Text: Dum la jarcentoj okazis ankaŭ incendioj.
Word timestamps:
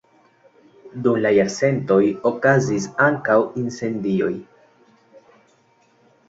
Dum 1.07 1.17
la 1.25 1.31
jarcentoj 1.35 1.99
okazis 2.29 2.87
ankaŭ 3.09 3.37
incendioj. 3.65 4.31